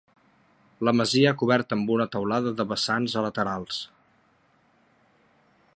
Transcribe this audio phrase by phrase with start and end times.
[0.87, 3.85] La masia coberta amb una teulada de vessants a laterals.